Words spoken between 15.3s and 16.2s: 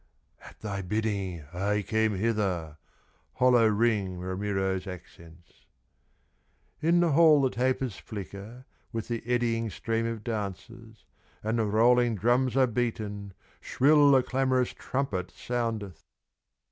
soundeth.